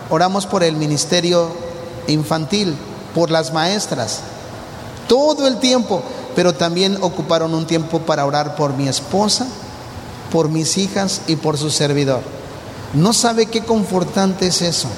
[0.09, 1.64] oramos por el ministerio
[2.09, 2.77] infantil,
[3.15, 4.21] por las maestras,
[5.09, 6.03] todo el tiempo,
[6.35, 9.47] pero también ocuparon un tiempo para orar por mi esposa,
[10.33, 12.23] por mis hijas y por su servidor.
[12.95, 14.89] No sabe qué confortante es eso.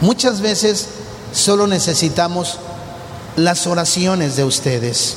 [0.00, 0.88] Muchas veces
[1.32, 2.58] solo necesitamos
[3.36, 5.16] las oraciones de ustedes.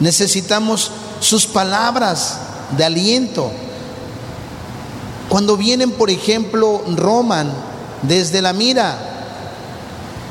[0.00, 0.90] Necesitamos
[1.20, 2.38] sus palabras
[2.76, 3.50] de aliento.
[5.28, 7.50] Cuando vienen, por ejemplo, Roman
[8.08, 8.96] desde la mira,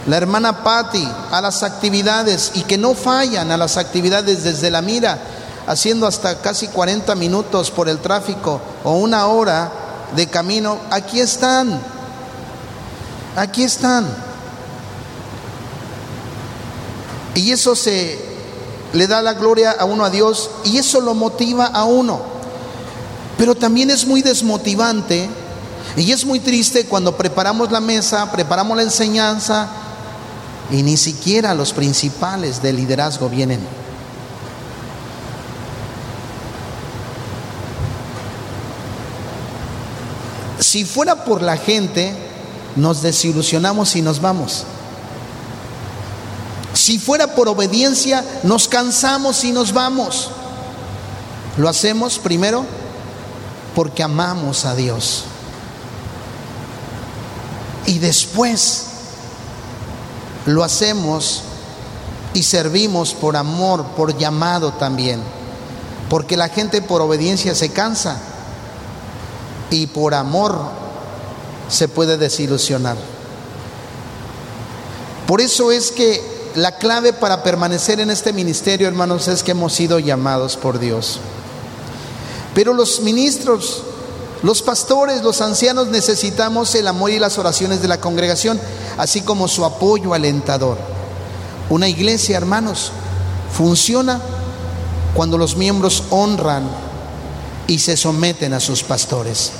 [0.08, 4.82] la hermana Patti a las actividades y que no fallan a las actividades desde la
[4.82, 5.20] mira,
[5.68, 9.72] haciendo hasta casi 40 minutos por el tráfico o una hora
[10.16, 11.94] de camino, aquí están
[13.36, 14.08] Aquí están.
[17.36, 18.20] Y eso se
[18.94, 22.22] le da la gloria a uno a Dios y eso lo motiva a uno.
[23.38, 25.30] Pero también es muy desmotivante
[25.96, 29.68] y es muy triste cuando preparamos la mesa, preparamos la enseñanza
[30.72, 33.60] y ni siquiera los principales del liderazgo vienen.
[40.60, 42.16] Si fuera por la gente,
[42.76, 44.64] nos desilusionamos y nos vamos.
[46.74, 50.32] Si fuera por obediencia, nos cansamos y nos vamos.
[51.58, 52.66] Lo hacemos primero
[53.76, 55.26] porque amamos a Dios.
[57.86, 58.86] Y después
[60.46, 61.44] lo hacemos
[62.34, 65.22] y servimos por amor, por llamado también.
[66.10, 68.18] Porque la gente por obediencia se cansa
[69.70, 70.60] y por amor
[71.70, 72.98] se puede desilusionar.
[75.28, 79.74] Por eso es que la clave para permanecer en este ministerio, hermanos, es que hemos
[79.74, 81.20] sido llamados por Dios.
[82.54, 83.84] Pero los ministros,
[84.44, 88.60] los pastores, los ancianos necesitamos el amor y las oraciones de la congregación,
[88.98, 90.78] así como su apoyo alentador.
[91.70, 92.92] Una iglesia, hermanos,
[93.54, 94.20] funciona
[95.14, 96.70] cuando los miembros honran
[97.68, 99.54] y se someten a sus pastores.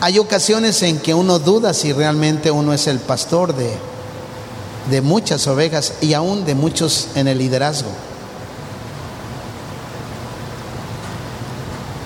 [0.00, 3.76] Hay ocasiones en que uno duda si realmente uno es el pastor de,
[4.88, 7.90] de muchas ovejas y aún de muchos en el liderazgo.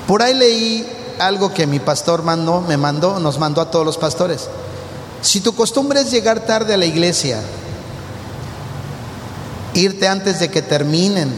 [0.09, 3.99] Por ahí leí algo que mi pastor mandó, me mandó, nos mandó a todos los
[3.99, 4.49] pastores.
[5.21, 7.43] Si tu costumbre es llegar tarde a la iglesia,
[9.75, 11.31] irte antes de que terminen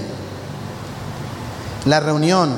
[1.84, 2.56] la reunión,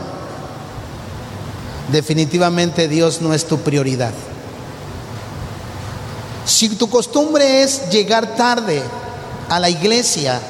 [1.90, 4.12] definitivamente Dios no es tu prioridad.
[6.44, 8.82] Si tu costumbre es llegar tarde
[9.48, 10.42] a la iglesia,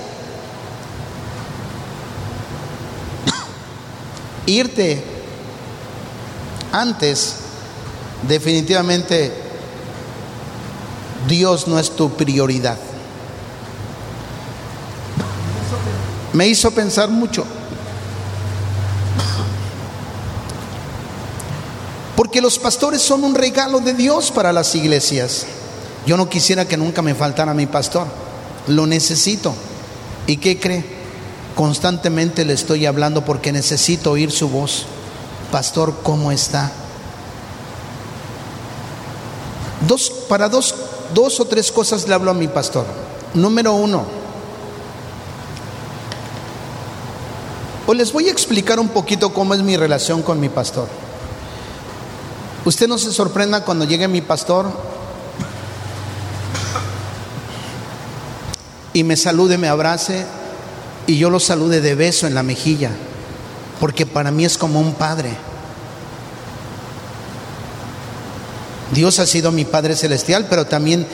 [4.46, 5.11] irte
[6.72, 7.36] antes,
[8.26, 9.32] definitivamente
[11.28, 12.78] Dios no es tu prioridad.
[16.32, 17.44] Me hizo pensar mucho.
[22.16, 25.46] Porque los pastores son un regalo de Dios para las iglesias.
[26.06, 28.06] Yo no quisiera que nunca me faltara mi pastor.
[28.68, 29.54] Lo necesito.
[30.26, 30.84] ¿Y qué cree?
[31.54, 34.86] Constantemente le estoy hablando porque necesito oír su voz.
[35.52, 36.72] Pastor, ¿cómo está?
[39.86, 40.74] Dos, para dos,
[41.12, 42.86] dos o tres cosas le hablo a mi pastor.
[43.34, 44.04] Número uno,
[47.86, 50.88] o les voy a explicar un poquito cómo es mi relación con mi pastor.
[52.64, 54.66] Usted no se sorprenda cuando llegue mi pastor
[58.92, 60.24] y me salude, me abrace
[61.06, 62.90] y yo lo salude de beso en la mejilla,
[63.82, 65.36] porque para mí es como un padre.
[68.92, 71.04] Dios ha sido mi Padre celestial, pero también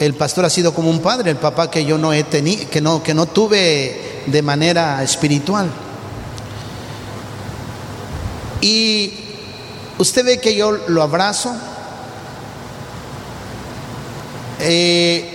[0.00, 2.80] el pastor ha sido como un padre, el papá que yo no he tenido, que
[2.80, 5.68] no, que no tuve de manera espiritual.
[8.62, 9.12] Y
[9.98, 11.54] usted ve que yo lo abrazo.
[14.60, 15.28] Eh,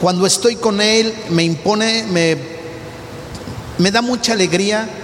[0.00, 2.38] cuando estoy con él me impone, me,
[3.76, 4.96] me da mucha alegría,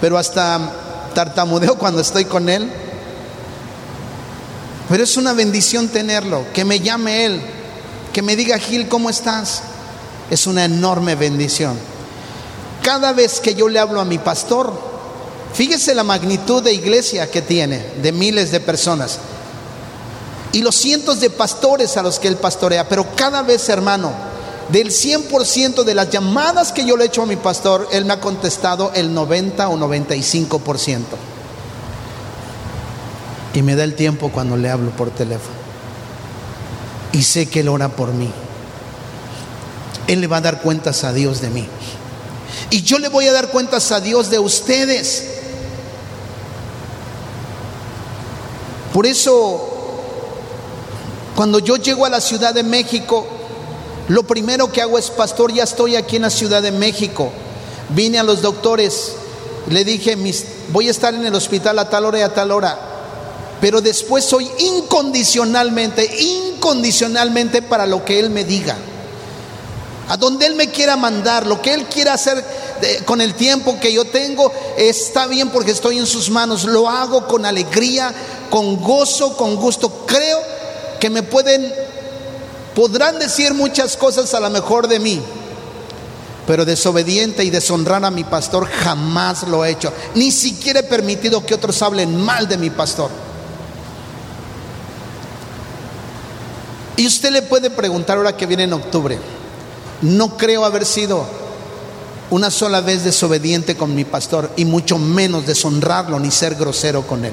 [0.00, 2.70] pero hasta tartamudeo cuando estoy con él.
[4.88, 7.40] Pero es una bendición tenerlo, que me llame Él,
[8.12, 9.62] que me diga, Gil, ¿cómo estás?
[10.30, 11.78] Es una enorme bendición.
[12.82, 14.72] Cada vez que yo le hablo a mi pastor,
[15.54, 19.18] fíjese la magnitud de iglesia que tiene, de miles de personas,
[20.52, 24.12] y los cientos de pastores a los que él pastorea, pero cada vez, hermano,
[24.72, 28.12] del 100% de las llamadas que yo le he hecho a mi pastor, él me
[28.12, 31.00] ha contestado el 90 o 95%
[33.54, 35.56] y me da el tiempo cuando le hablo por teléfono.
[37.12, 38.30] Y sé que Él ora por mí.
[40.06, 41.66] Él le va a dar cuentas a Dios de mí.
[42.70, 45.24] Y yo le voy a dar cuentas a Dios de ustedes.
[48.92, 49.68] Por eso,
[51.34, 53.26] cuando yo llego a la Ciudad de México,
[54.10, 57.30] lo primero que hago es, pastor, ya estoy aquí en la Ciudad de México.
[57.88, 59.12] Vine a los doctores,
[59.68, 60.16] le dije,
[60.70, 62.90] voy a estar en el hospital a tal hora y a tal hora
[63.60, 68.76] pero después soy incondicionalmente, incondicionalmente para lo que Él me diga.
[70.08, 72.42] A donde Él me quiera mandar, lo que Él quiera hacer
[73.04, 76.64] con el tiempo que yo tengo, está bien porque estoy en sus manos.
[76.64, 78.12] Lo hago con alegría,
[78.48, 80.04] con gozo, con gusto.
[80.06, 80.38] Creo
[80.98, 81.72] que me pueden,
[82.74, 85.20] podrán decir muchas cosas a lo mejor de mí,
[86.46, 89.92] pero desobediente y deshonrar a mi pastor jamás lo he hecho.
[90.14, 93.10] Ni siquiera he permitido que otros hablen mal de mi pastor.
[96.96, 99.18] Y usted le puede preguntar ahora que viene en octubre,
[100.02, 101.24] no creo haber sido
[102.30, 107.24] una sola vez desobediente con mi pastor y mucho menos deshonrarlo ni ser grosero con
[107.24, 107.32] él.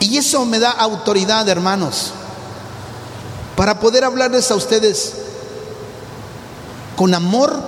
[0.00, 2.12] Y eso me da autoridad, hermanos,
[3.56, 5.14] para poder hablarles a ustedes
[6.96, 7.62] con amor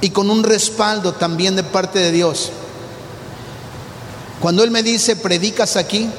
[0.00, 2.50] y con un respaldo también de parte de Dios.
[4.40, 6.10] Cuando Él me dice, predicas aquí,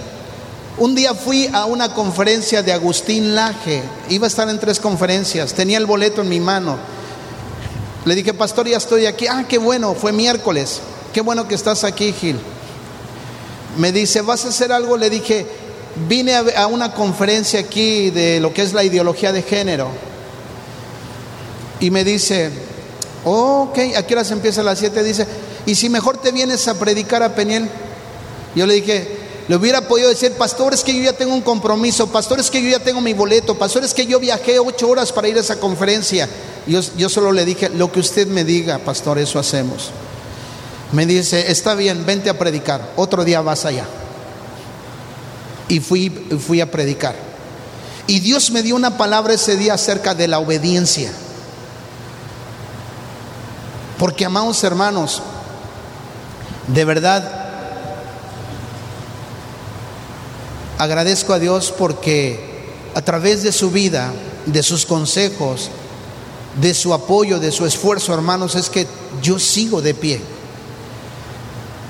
[0.77, 5.53] un día fui a una conferencia de Agustín Laje, iba a estar en tres conferencias,
[5.53, 6.77] tenía el boleto en mi mano.
[8.05, 9.27] Le dije, pastor, ya estoy aquí.
[9.27, 10.79] Ah, qué bueno, fue miércoles.
[11.13, 12.39] Qué bueno que estás aquí, Gil.
[13.77, 14.97] Me dice, ¿vas a hacer algo?
[14.97, 15.45] Le dije,
[16.07, 19.89] vine a, una conferencia aquí de lo que es la ideología de género.
[21.79, 22.51] Y me dice,
[23.23, 25.03] oh, ok, ¿a qué hora se empieza a las 7?
[25.03, 25.27] Dice,
[25.65, 27.69] ¿y si mejor te vienes a predicar a Peniel?
[28.55, 29.17] Yo le dije,
[29.47, 32.61] le hubiera podido decir, pastor, es que yo ya tengo un compromiso, pastor, es que
[32.61, 35.41] yo ya tengo mi boleto, pastor, es que yo viajé ocho horas para ir a
[35.41, 36.27] esa conferencia.
[36.65, 39.91] Yo, yo solo le dije, lo que usted me diga, pastor, eso hacemos.
[40.91, 43.85] Me dice, está bien, vente a predicar, otro día vas allá.
[45.67, 47.15] Y fui, fui a predicar.
[48.07, 51.11] Y Dios me dio una palabra ese día acerca de la obediencia.
[53.97, 55.21] Porque, amados hermanos,
[56.67, 57.47] de verdad
[60.77, 62.39] Agradezco a Dios porque
[62.93, 64.13] a través de su vida,
[64.45, 65.69] de sus consejos,
[66.61, 68.85] de su apoyo, de su esfuerzo, hermanos, es que
[69.21, 70.21] yo sigo de pie.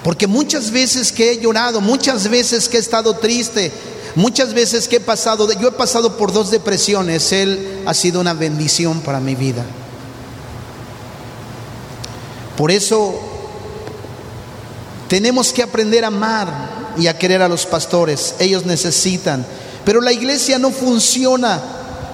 [0.07, 3.73] Porque muchas veces que he llorado, muchas veces que he estado triste,
[4.15, 8.33] muchas veces que he pasado, yo he pasado por dos depresiones, Él ha sido una
[8.33, 9.65] bendición para mi vida.
[12.55, 13.19] Por eso
[15.09, 18.35] tenemos que aprender a amar y a querer a los pastores.
[18.39, 19.45] Ellos necesitan.
[19.83, 21.61] Pero la iglesia no funciona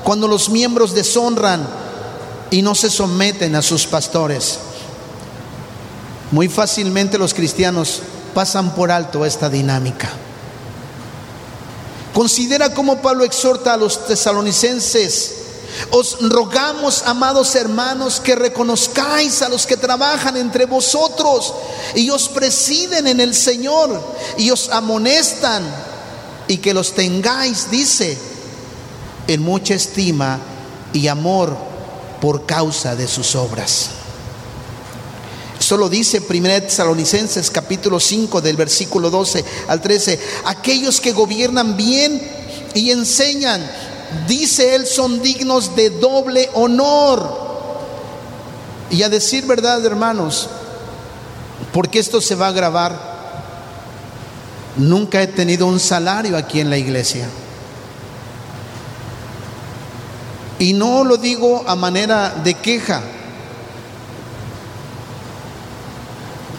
[0.04, 1.70] cuando los miembros deshonran
[2.50, 4.58] y no se someten a sus pastores.
[6.34, 8.02] Muy fácilmente los cristianos
[8.34, 10.10] pasan por alto esta dinámica.
[12.12, 15.36] Considera cómo Pablo exhorta a los tesalonicenses
[15.92, 21.54] os rogamos, amados hermanos, que reconozcáis a los que trabajan entre vosotros
[21.94, 24.02] y os presiden en el Señor
[24.36, 25.64] y os amonestan
[26.48, 28.18] y que los tengáis, dice,
[29.28, 30.40] en mucha estima
[30.94, 31.56] y amor
[32.20, 34.03] por causa de sus obras.
[35.64, 40.20] Eso lo dice 1 Tesalonicenses capítulo 5 del versículo 12 al 13.
[40.44, 42.22] Aquellos que gobiernan bien
[42.74, 43.66] y enseñan
[44.28, 47.54] dice él, son dignos de doble honor.
[48.92, 50.50] Y a decir verdad, hermanos,
[51.72, 53.14] porque esto se va a grabar,
[54.76, 57.30] Nunca he tenido un salario aquí en la iglesia.
[60.60, 63.02] Y no lo digo a manera de queja,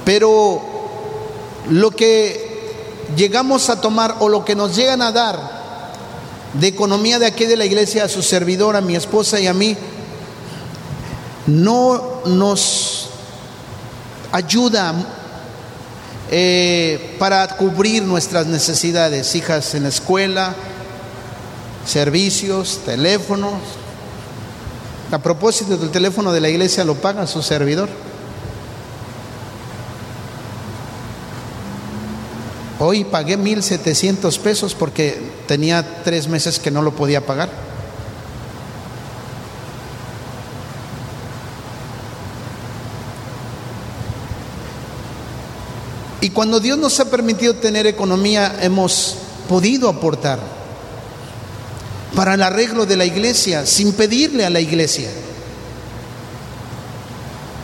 [0.04, 0.60] pero
[1.70, 2.54] lo que
[3.16, 5.64] llegamos a tomar o lo que nos llegan a dar
[6.54, 9.54] de economía de aquí de la iglesia a su servidor, a mi esposa y a
[9.54, 9.76] mí,
[11.46, 13.10] no nos
[14.32, 14.94] ayuda
[16.30, 20.54] eh, para cubrir nuestras necesidades, hijas en la escuela,
[21.86, 23.54] servicios, teléfonos.
[25.10, 27.88] A propósito del teléfono de la iglesia lo paga su servidor.
[32.86, 35.18] Hoy pagué 1.700 pesos porque
[35.48, 37.48] tenía tres meses que no lo podía pagar.
[46.20, 49.16] Y cuando Dios nos ha permitido tener economía, hemos
[49.48, 50.38] podido aportar
[52.14, 55.08] para el arreglo de la iglesia sin pedirle a la iglesia.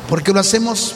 [0.09, 0.95] Porque lo hacemos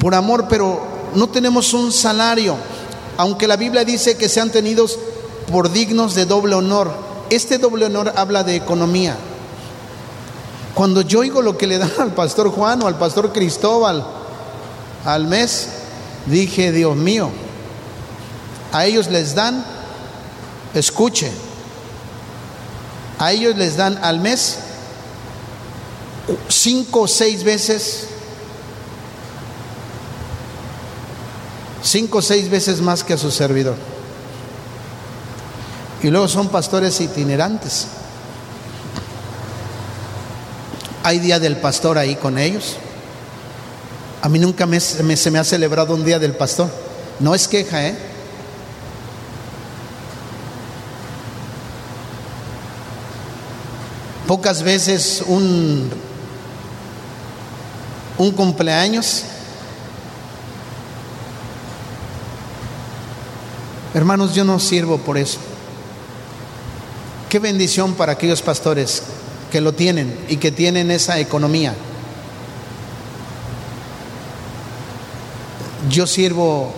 [0.00, 2.56] por amor, pero no tenemos un salario.
[3.16, 4.98] Aunque la Biblia dice que sean tenidos
[5.50, 6.92] por dignos de doble honor.
[7.30, 9.16] Este doble honor habla de economía.
[10.74, 14.04] Cuando yo oigo lo que le dan al pastor Juan o al pastor Cristóbal,
[15.04, 15.68] al mes,
[16.26, 17.30] dije, Dios mío,
[18.72, 19.64] a ellos les dan,
[20.74, 21.30] escuche,
[23.18, 24.58] a ellos les dan al mes
[26.48, 28.08] cinco o seis veces,
[31.84, 33.76] cinco o seis veces más que a su servidor.
[36.02, 37.86] Y luego son pastores itinerantes.
[41.02, 42.76] Hay día del pastor ahí con ellos.
[44.22, 46.70] A mí nunca me, se me ha celebrado un día del pastor.
[47.20, 47.98] No es queja, ¿eh?
[54.26, 55.90] Pocas veces un,
[58.16, 59.24] un cumpleaños.
[63.94, 65.38] Hermanos, yo no sirvo por eso.
[67.28, 69.02] Qué bendición para aquellos pastores
[69.50, 71.74] que lo tienen y que tienen esa economía.
[75.88, 76.72] yo sirvo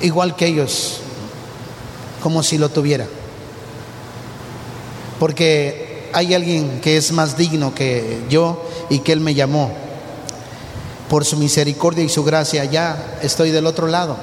[0.00, 0.98] igual que ellos,
[2.22, 3.06] como si lo tuviera.
[5.18, 9.72] Porque hay alguien que es más digno que yo y que Él me llamó.
[11.08, 14.16] Por su misericordia y su gracia, ya estoy del otro lado.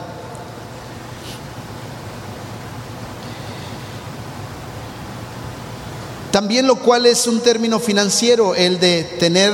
[6.40, 9.52] También lo cual es un término financiero, el de tener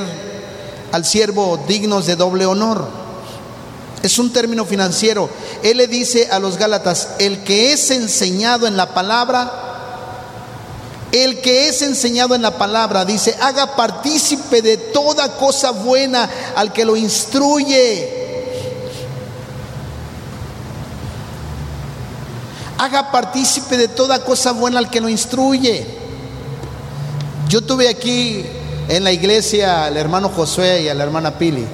[0.92, 2.86] al siervo dignos de doble honor.
[4.04, 5.28] Es un término financiero.
[5.64, 9.52] Él le dice a los Gálatas, el que es enseñado en la palabra,
[11.10, 16.72] el que es enseñado en la palabra, dice, haga partícipe de toda cosa buena al
[16.72, 18.46] que lo instruye.
[22.78, 26.05] Haga partícipe de toda cosa buena al que lo instruye.
[27.48, 28.44] Yo tuve aquí
[28.88, 31.64] en la iglesia al hermano Josué y a la hermana Pili.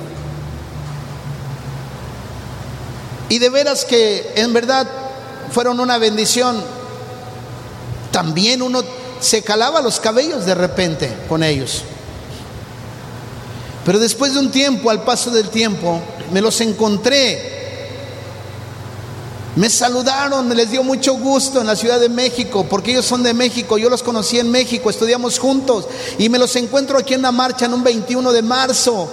[3.31, 4.87] Y de veras que en verdad
[5.51, 6.63] fueron una bendición.
[8.11, 8.83] También uno
[9.21, 11.85] se calaba los cabellos de repente con ellos.
[13.87, 16.01] Pero después de un tiempo, al paso del tiempo,
[16.33, 17.62] me los encontré.
[19.55, 23.23] Me saludaron, me les dio mucho gusto en la Ciudad de México, porque ellos son
[23.23, 25.87] de México, yo los conocí en México, estudiamos juntos
[26.17, 29.11] y me los encuentro aquí en la marcha en un 21 de marzo.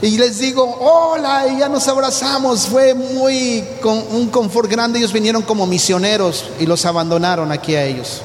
[0.00, 2.66] Y les digo, hola, y ya nos abrazamos.
[2.66, 5.00] Fue muy con un confort grande.
[5.00, 8.22] Ellos vinieron como misioneros y los abandonaron aquí a ellos.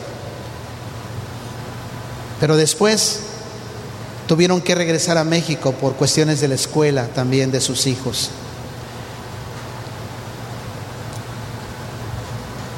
[2.39, 3.21] Pero después
[4.27, 8.29] tuvieron que regresar a México por cuestiones de la escuela también de sus hijos.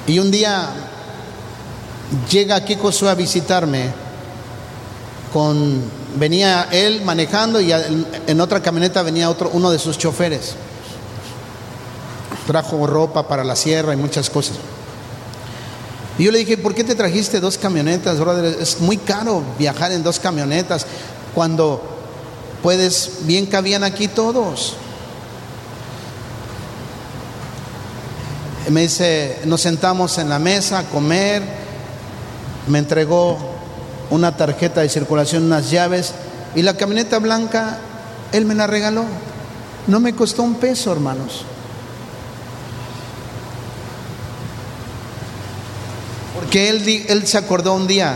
[0.08, 0.70] Y un día
[2.30, 3.91] llega Josué a visitarme
[5.34, 5.82] con
[6.18, 10.53] venía él manejando y en otra camioneta venía otro, uno de sus choferes.
[12.47, 14.58] Trajo ropa para la sierra y muchas cosas.
[16.18, 18.45] Y yo le dije, ¿por qué te trajiste dos camionetas, brother?
[18.62, 20.86] Es muy caro viajar en dos camionetas
[21.34, 21.82] cuando
[22.64, 24.76] puedes, bien cabían aquí todos.
[28.70, 31.43] me dice, nos sentamos en la mesa a comer,
[32.68, 33.38] me entregó
[34.09, 36.13] una tarjeta de circulación, unas llaves,
[36.55, 37.78] y la camioneta blanca,
[38.32, 39.05] él me la regaló.
[39.88, 41.43] No me costó un peso, hermanos.
[46.34, 48.16] Porque él, él se acordó un día,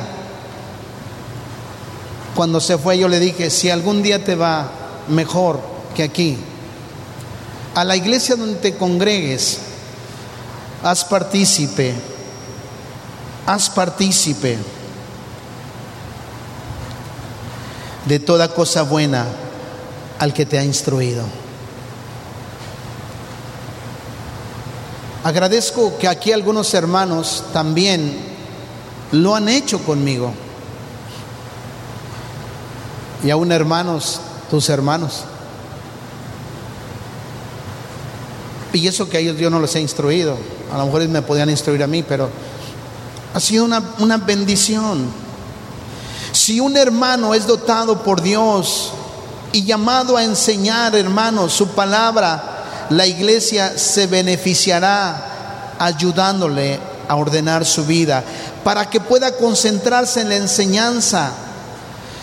[2.36, 4.72] cuando se fue yo le dije, si algún día te va
[5.10, 5.60] mejor
[5.96, 6.38] que aquí,
[7.76, 9.60] a la iglesia donde te congregues,
[10.84, 11.94] haz partícipe,
[13.46, 14.58] haz partícipe
[18.06, 19.26] de toda cosa buena
[20.20, 21.24] al que te ha instruido.
[25.24, 28.18] Agradezco que aquí algunos hermanos también
[29.12, 30.34] lo han hecho conmigo.
[33.24, 35.26] Y aún hermanos, tus hermanos.
[38.72, 40.38] Y eso que a ellos yo no los he instruido.
[40.72, 42.30] A lo mejor me podían instruir a mí, pero
[43.34, 45.06] ha sido una, una bendición.
[46.32, 48.92] Si un hermano es dotado por Dios
[49.52, 57.86] y llamado a enseñar, hermanos, su palabra, la iglesia se beneficiará ayudándole a ordenar su
[57.86, 58.24] vida
[58.64, 61.32] para que pueda concentrarse en la enseñanza.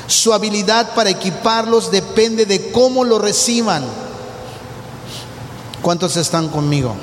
[0.07, 3.85] Su habilidad para equiparlos depende de cómo lo reciban.
[5.83, 6.95] ¿Cuántos están conmigo?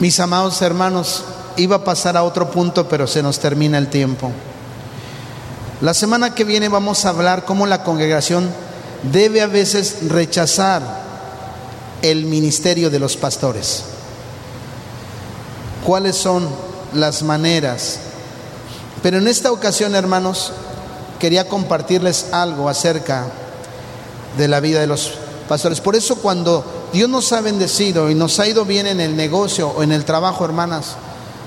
[0.00, 1.24] Mis amados hermanos,
[1.58, 4.32] iba a pasar a otro punto, pero se nos termina el tiempo.
[5.82, 8.50] La semana que viene vamos a hablar cómo la congregación
[9.12, 10.82] debe a veces rechazar
[12.00, 13.84] el ministerio de los pastores.
[15.84, 16.48] ¿Cuáles son
[16.94, 18.00] las maneras?
[19.02, 20.52] Pero en esta ocasión, hermanos,
[21.18, 23.26] quería compartirles algo acerca
[24.38, 25.12] de la vida de los
[25.46, 25.82] pastores.
[25.82, 29.68] Por eso cuando Dios nos ha bendecido y nos ha ido bien en el negocio
[29.68, 30.96] o en el trabajo, hermanas.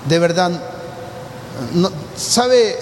[0.07, 0.51] De verdad,
[1.73, 2.77] no, ¿sabe?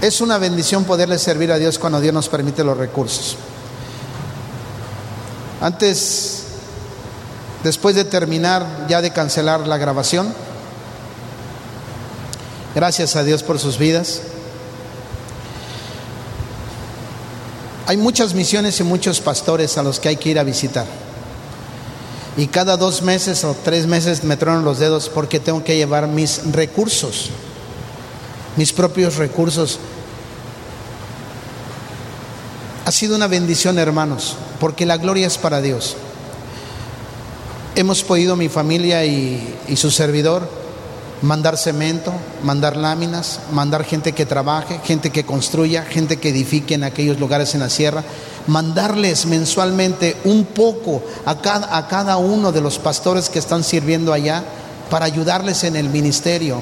[0.00, 3.36] Es una bendición poderle servir a Dios cuando Dios nos permite los recursos.
[5.60, 6.42] Antes,
[7.62, 10.34] después de terminar ya de cancelar la grabación,
[12.74, 14.22] gracias a Dios por sus vidas.
[17.92, 20.86] Hay muchas misiones y muchos pastores a los que hay que ir a visitar.
[22.38, 26.08] Y cada dos meses o tres meses me tronan los dedos porque tengo que llevar
[26.08, 27.28] mis recursos,
[28.56, 29.78] mis propios recursos.
[32.86, 35.94] Ha sido una bendición, hermanos, porque la gloria es para Dios.
[37.74, 40.48] Hemos podido, mi familia y, y su servidor,
[41.22, 42.12] mandar cemento,
[42.42, 47.54] mandar láminas, mandar gente que trabaje, gente que construya, gente que edifique en aquellos lugares
[47.54, 48.04] en la sierra,
[48.48, 54.12] mandarles mensualmente un poco a cada, a cada uno de los pastores que están sirviendo
[54.12, 54.42] allá
[54.90, 56.60] para ayudarles en el ministerio.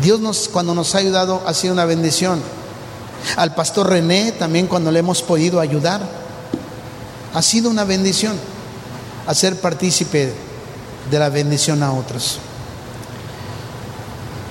[0.00, 2.40] Dios nos, cuando nos ha ayudado ha sido una bendición.
[3.36, 6.00] Al pastor René también cuando le hemos podido ayudar,
[7.34, 8.36] ha sido una bendición
[9.26, 10.32] hacer partícipe
[11.10, 12.38] de la bendición a otros.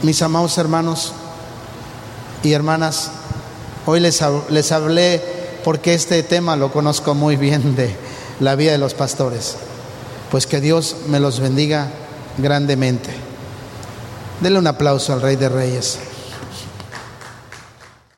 [0.03, 1.13] Mis amados hermanos
[2.41, 3.11] y hermanas,
[3.85, 5.21] hoy les, les hablé
[5.63, 7.95] porque este tema lo conozco muy bien de
[8.39, 9.57] la vida de los pastores.
[10.31, 11.91] Pues que Dios me los bendiga
[12.39, 13.11] grandemente.
[14.39, 15.99] Denle un aplauso al Rey de Reyes.